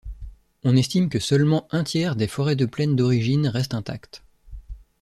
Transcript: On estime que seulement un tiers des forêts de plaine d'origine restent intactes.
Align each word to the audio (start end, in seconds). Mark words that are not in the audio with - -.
On 0.63 0.75
estime 0.75 1.09
que 1.09 1.19
seulement 1.19 1.67
un 1.69 1.83
tiers 1.83 2.15
des 2.15 2.27
forêts 2.27 2.55
de 2.55 2.65
plaine 2.65 2.95
d'origine 2.95 3.45
restent 3.47 3.75
intactes. 3.75 4.23